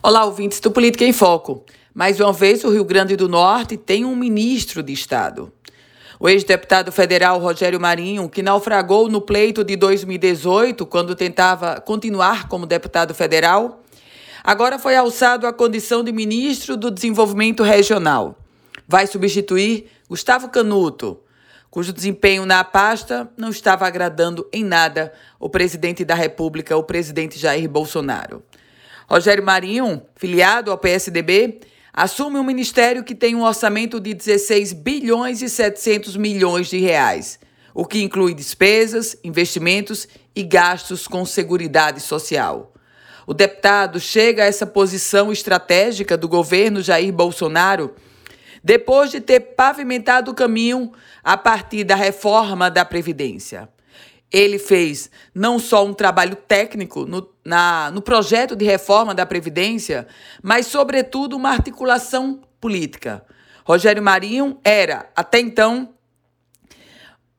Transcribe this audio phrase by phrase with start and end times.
[0.00, 1.64] Olá, ouvintes do Política em Foco.
[1.92, 5.52] Mais uma vez, o Rio Grande do Norte tem um ministro de Estado.
[6.20, 12.64] O ex-deputado federal Rogério Marinho, que naufragou no pleito de 2018, quando tentava continuar como
[12.64, 13.82] deputado federal,
[14.44, 18.38] agora foi alçado à condição de ministro do Desenvolvimento Regional.
[18.86, 21.18] Vai substituir Gustavo Canuto,
[21.72, 27.36] cujo desempenho na pasta não estava agradando em nada o presidente da República, o presidente
[27.36, 28.44] Jair Bolsonaro.
[29.08, 31.60] Rogério Marinho, filiado ao PSDB,
[31.94, 37.40] assume um ministério que tem um orçamento de 16 bilhões e 700 milhões de reais,
[37.72, 42.74] o que inclui despesas, investimentos e gastos com seguridade social.
[43.26, 47.94] O deputado chega a essa posição estratégica do governo Jair Bolsonaro
[48.62, 50.92] depois de ter pavimentado o caminho
[51.24, 53.68] a partir da reforma da Previdência.
[54.30, 60.06] Ele fez não só um trabalho técnico no, na, no projeto de reforma da Previdência,
[60.42, 63.24] mas, sobretudo, uma articulação política.
[63.64, 65.94] Rogério Marinho era, até então,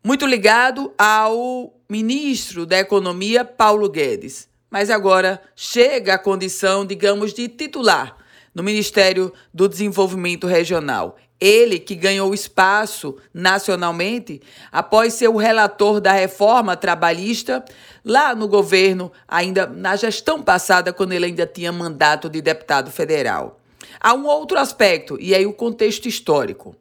[0.04, 7.48] muito ligado ao ministro da Economia, Paulo Guedes, mas agora chega à condição, digamos, de
[7.48, 8.20] titular
[8.60, 11.16] no Ministério do Desenvolvimento Regional.
[11.40, 17.64] Ele que ganhou espaço nacionalmente após ser o relator da reforma trabalhista
[18.04, 23.62] lá no governo, ainda na gestão passada, quando ele ainda tinha mandato de deputado federal.
[23.98, 26.76] Há um outro aspecto, e aí o contexto histórico.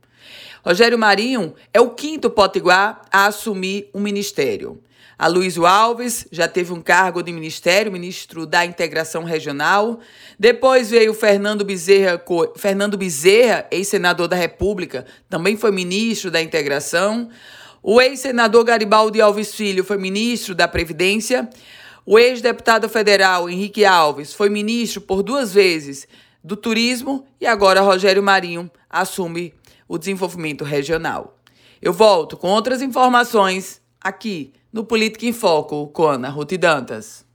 [0.64, 4.82] Rogério Marinho é o quinto potiguar a assumir o ministério.
[5.18, 9.98] A Luiz Alves já teve um cargo de ministério, ministro da Integração Regional.
[10.38, 12.22] Depois veio Fernando Bezerra,
[12.56, 17.28] Fernando Bezerra, ex-senador da República, também foi ministro da Integração.
[17.82, 21.48] O ex-senador Garibaldi Alves Filho foi ministro da Previdência.
[22.06, 26.06] O ex-deputado federal Henrique Alves foi ministro por duas vezes
[26.44, 29.52] do Turismo e agora Rogério Marinho assume
[29.88, 31.38] o desenvolvimento regional.
[31.80, 37.27] Eu volto com outras informações aqui no Política em Foco com Ana Ruth Dantas.